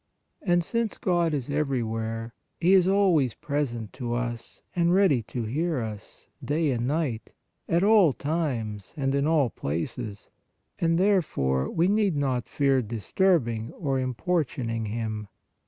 [0.41, 5.79] And since God is everywhere, He is always present to us and ready to hear
[5.79, 7.35] us, day and night,
[7.69, 10.31] at all times and in all places,
[10.79, 15.27] and therefore we need not fear disturbing or importuning Him.